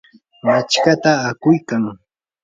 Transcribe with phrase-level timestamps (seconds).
[0.45, 1.83] machkata akuykan.